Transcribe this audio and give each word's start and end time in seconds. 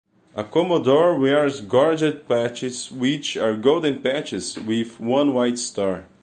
A 0.35 0.43
commodore 0.43 1.15
wears 1.19 1.61
gorget 1.61 2.27
patches 2.27 2.91
which 2.91 3.37
are 3.37 3.55
golden 3.55 4.01
patches 4.01 4.57
with 4.57 4.99
one 4.99 5.31
white 5.31 5.59
star. 5.59 6.07